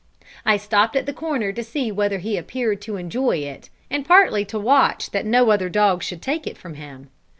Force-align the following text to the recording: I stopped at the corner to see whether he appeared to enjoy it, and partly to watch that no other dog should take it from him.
I 0.47 0.57
stopped 0.57 0.95
at 0.95 1.05
the 1.05 1.13
corner 1.13 1.51
to 1.53 1.63
see 1.63 1.91
whether 1.91 2.17
he 2.17 2.35
appeared 2.35 2.81
to 2.81 2.95
enjoy 2.95 3.37
it, 3.37 3.69
and 3.87 4.03
partly 4.03 4.43
to 4.45 4.57
watch 4.57 5.11
that 5.11 5.27
no 5.27 5.51
other 5.51 5.69
dog 5.69 6.01
should 6.01 6.23
take 6.23 6.47
it 6.47 6.57
from 6.57 6.73
him. 6.73 7.11